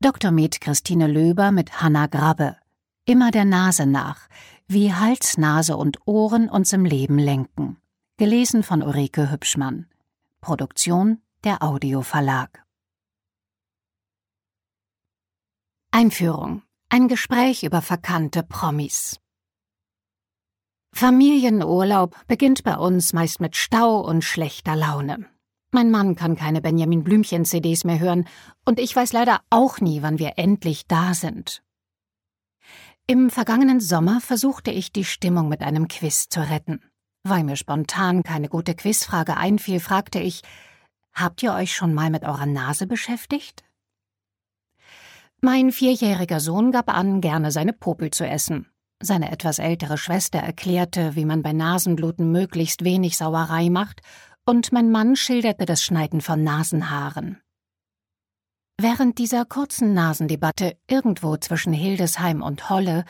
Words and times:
Dr. 0.00 0.30
Med 0.30 0.60
Christine 0.60 1.06
Löber 1.06 1.52
mit 1.52 1.80
Hanna 1.80 2.06
Grabbe. 2.06 2.56
Immer 3.06 3.30
der 3.30 3.46
Nase 3.46 3.86
nach, 3.86 4.28
wie 4.68 4.92
Hals, 4.92 5.38
Nase 5.38 5.74
und 5.74 6.06
Ohren 6.06 6.50
uns 6.50 6.74
im 6.74 6.84
Leben 6.84 7.18
lenken. 7.18 7.78
Gelesen 8.18 8.62
von 8.62 8.82
Ulrike 8.82 9.30
Hübschmann. 9.30 9.86
Produktion 10.42 11.22
der 11.44 11.62
Audio 11.62 12.02
Verlag. 12.02 12.62
Einführung. 15.92 16.62
Ein 16.90 17.08
Gespräch 17.08 17.62
über 17.62 17.80
verkannte 17.80 18.42
Promis. 18.42 19.18
Familienurlaub 20.92 22.14
beginnt 22.26 22.64
bei 22.64 22.76
uns 22.76 23.14
meist 23.14 23.40
mit 23.40 23.56
Stau 23.56 24.00
und 24.00 24.22
schlechter 24.22 24.76
Laune. 24.76 25.26
Mein 25.76 25.90
Mann 25.90 26.16
kann 26.16 26.36
keine 26.36 26.62
Benjamin 26.62 27.04
Blümchen-CDs 27.04 27.84
mehr 27.84 27.98
hören 27.98 28.26
und 28.64 28.80
ich 28.80 28.96
weiß 28.96 29.12
leider 29.12 29.42
auch 29.50 29.78
nie, 29.78 30.00
wann 30.00 30.18
wir 30.18 30.38
endlich 30.38 30.86
da 30.86 31.12
sind. 31.12 31.62
Im 33.06 33.28
vergangenen 33.28 33.80
Sommer 33.80 34.22
versuchte 34.22 34.70
ich, 34.70 34.90
die 34.90 35.04
Stimmung 35.04 35.50
mit 35.50 35.60
einem 35.60 35.86
Quiz 35.86 36.30
zu 36.30 36.40
retten. 36.40 36.80
Weil 37.24 37.44
mir 37.44 37.56
spontan 37.56 38.22
keine 38.22 38.48
gute 38.48 38.74
Quizfrage 38.74 39.36
einfiel, 39.36 39.78
fragte 39.78 40.18
ich, 40.18 40.40
habt 41.12 41.42
ihr 41.42 41.52
euch 41.52 41.74
schon 41.74 41.92
mal 41.92 42.08
mit 42.08 42.22
eurer 42.22 42.46
Nase 42.46 42.86
beschäftigt? 42.86 43.62
Mein 45.42 45.72
vierjähriger 45.72 46.40
Sohn 46.40 46.72
gab 46.72 46.88
an, 46.88 47.20
gerne 47.20 47.52
seine 47.52 47.74
Popel 47.74 48.10
zu 48.12 48.26
essen. 48.26 48.66
Seine 49.02 49.30
etwas 49.30 49.58
ältere 49.58 49.98
Schwester 49.98 50.38
erklärte, 50.38 51.16
wie 51.16 51.26
man 51.26 51.42
bei 51.42 51.52
Nasenbluten 51.52 52.32
möglichst 52.32 52.82
wenig 52.82 53.18
Sauerei 53.18 53.68
macht, 53.68 54.00
und 54.46 54.72
mein 54.72 54.90
Mann 54.90 55.16
schilderte 55.16 55.66
das 55.66 55.82
Schneiden 55.82 56.20
von 56.20 56.42
Nasenhaaren. 56.42 57.40
Während 58.78 59.18
dieser 59.18 59.44
kurzen 59.44 59.94
Nasendebatte 59.94 60.76
irgendwo 60.88 61.36
zwischen 61.36 61.72
Hildesheim 61.72 62.42
und 62.42 62.70
Holle 62.70 63.04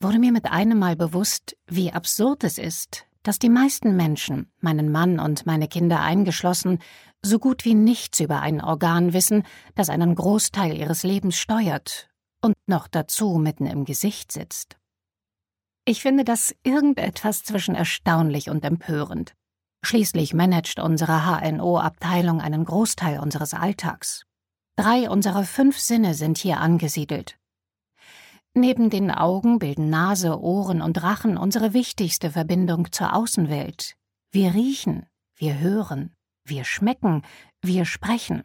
wurde 0.00 0.18
mir 0.18 0.32
mit 0.32 0.46
einem 0.46 0.78
Mal 0.78 0.96
bewusst, 0.96 1.56
wie 1.66 1.92
absurd 1.92 2.44
es 2.44 2.58
ist, 2.58 3.06
dass 3.22 3.38
die 3.38 3.50
meisten 3.50 3.94
Menschen, 3.94 4.50
meinen 4.60 4.90
Mann 4.90 5.20
und 5.20 5.46
meine 5.46 5.68
Kinder 5.68 6.00
eingeschlossen, 6.00 6.80
so 7.22 7.38
gut 7.38 7.64
wie 7.64 7.74
nichts 7.74 8.18
über 8.18 8.40
ein 8.40 8.60
Organ 8.60 9.12
wissen, 9.12 9.44
das 9.76 9.90
einen 9.90 10.16
Großteil 10.16 10.76
ihres 10.76 11.04
Lebens 11.04 11.36
steuert 11.36 12.08
und 12.40 12.54
noch 12.66 12.88
dazu 12.88 13.36
mitten 13.36 13.66
im 13.66 13.84
Gesicht 13.84 14.32
sitzt. 14.32 14.76
Ich 15.84 16.02
finde 16.02 16.24
das 16.24 16.54
irgendetwas 16.64 17.44
zwischen 17.44 17.76
erstaunlich 17.76 18.50
und 18.50 18.64
empörend. 18.64 19.34
Schließlich 19.84 20.32
managt 20.32 20.78
unsere 20.78 21.26
HNO-Abteilung 21.26 22.40
einen 22.40 22.64
Großteil 22.64 23.18
unseres 23.18 23.52
Alltags. 23.52 24.24
Drei 24.76 25.10
unserer 25.10 25.44
fünf 25.44 25.78
Sinne 25.78 26.14
sind 26.14 26.38
hier 26.38 26.58
angesiedelt. 26.58 27.36
Neben 28.54 28.90
den 28.90 29.10
Augen 29.10 29.58
bilden 29.58 29.90
Nase, 29.90 30.38
Ohren 30.40 30.82
und 30.82 31.02
Rachen 31.02 31.36
unsere 31.36 31.72
wichtigste 31.72 32.30
Verbindung 32.30 32.92
zur 32.92 33.14
Außenwelt. 33.14 33.96
Wir 34.30 34.54
riechen, 34.54 35.06
wir 35.36 35.58
hören, 35.58 36.14
wir 36.44 36.64
schmecken, 36.64 37.22
wir 37.62 37.84
sprechen. 37.84 38.42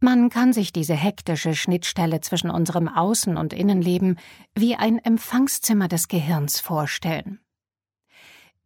Man 0.00 0.28
kann 0.28 0.52
sich 0.52 0.72
diese 0.72 0.94
hektische 0.94 1.54
Schnittstelle 1.54 2.20
zwischen 2.20 2.50
unserem 2.50 2.88
Außen- 2.88 3.36
und 3.36 3.52
Innenleben 3.52 4.18
wie 4.54 4.76
ein 4.76 4.98
Empfangszimmer 4.98 5.88
des 5.88 6.08
Gehirns 6.08 6.60
vorstellen. 6.60 7.40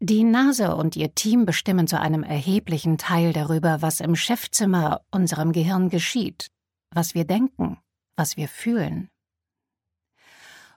Die 0.00 0.22
Nase 0.22 0.76
und 0.76 0.94
ihr 0.94 1.16
Team 1.16 1.44
bestimmen 1.44 1.88
zu 1.88 1.98
einem 1.98 2.22
erheblichen 2.22 2.98
Teil 2.98 3.32
darüber, 3.32 3.82
was 3.82 3.98
im 3.98 4.14
Chefzimmer 4.14 5.00
unserem 5.10 5.50
Gehirn 5.50 5.88
geschieht, 5.88 6.52
was 6.90 7.14
wir 7.14 7.24
denken, 7.24 7.78
was 8.14 8.36
wir 8.36 8.46
fühlen. 8.46 9.08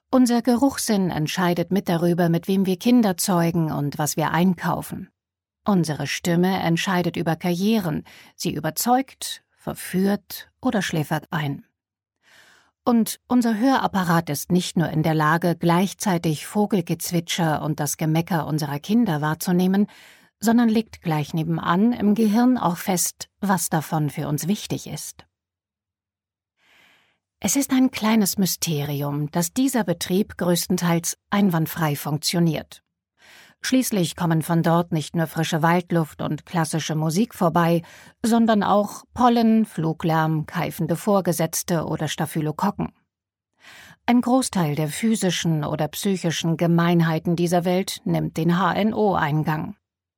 Unser 0.10 0.42
Geruchssinn 0.42 1.12
entscheidet 1.12 1.72
mit 1.72 1.88
darüber, 1.88 2.30
mit 2.30 2.48
wem 2.48 2.66
wir 2.66 2.78
Kinder 2.78 3.16
zeugen 3.16 3.72
und 3.72 4.00
was 4.00 4.18
wir 4.18 4.32
einkaufen. 4.32 5.12
Unsere 5.66 6.08
Stimme 6.08 6.60
entscheidet 6.60 7.16
über 7.16 7.36
Karrieren, 7.36 8.04
sie 8.36 8.52
überzeugt, 8.52 9.44
verführt 9.52 10.50
oder 10.62 10.82
schläfert 10.82 11.28
ein. 11.30 11.64
Und 12.84 13.20
unser 13.28 13.58
Hörapparat 13.58 14.30
ist 14.30 14.52
nicht 14.52 14.76
nur 14.76 14.90
in 14.90 15.04
der 15.04 15.14
Lage, 15.14 15.56
gleichzeitig 15.56 16.48
Vogelgezwitscher 16.48 17.62
und 17.62 17.80
das 17.80 17.98
Gemecker 17.98 18.48
unserer 18.48 18.80
Kinder 18.80 19.22
wahrzunehmen, 19.22 19.88
sondern 20.40 20.68
legt 20.68 21.02
gleich 21.02 21.36
nebenan 21.36 21.94
im 21.94 22.16
Gehirn 22.16 22.58
auch 22.58 22.78
fest, 22.78 23.30
was 23.40 23.70
davon 23.70 24.10
für 24.10 24.28
uns 24.28 24.48
wichtig 24.48 24.88
ist. 24.88 25.26
Es 27.40 27.56
ist 27.56 27.72
ein 27.72 27.92
kleines 27.92 28.38
Mysterium, 28.38 29.30
dass 29.32 29.54
dieser 29.54 29.84
Betrieb 29.84 30.38
größtenteils 30.38 31.18
einwandfrei 31.30 31.96
funktioniert. 31.96 32.84
Schließlich 33.64 34.16
kommen 34.16 34.42
von 34.42 34.64
dort 34.64 34.92
nicht 34.92 35.16
nur 35.16 35.28
frische 35.28 35.62
Waldluft 35.62 36.22
und 36.22 36.46
klassische 36.46 36.96
Musik 36.96 37.36
vorbei, 37.36 37.84
sondern 38.24 38.64
auch 38.64 39.04
Pollen, 39.14 39.66
Fluglärm, 39.66 40.48
keifende 40.48 40.96
Vorgesetzte 40.96 41.86
oder 41.86 42.08
Staphylokokken. 42.08 42.92
Ein 44.08 44.22
Großteil 44.22 44.76
der 44.76 44.88
physischen 44.88 45.64
oder 45.64 45.88
psychischen 45.88 46.58
Gemeinheiten 46.58 47.36
dieser 47.36 47.64
Welt 47.64 48.02
nimmt 48.04 48.36
den 48.36 48.58
HNO-Eingang. 48.58 49.76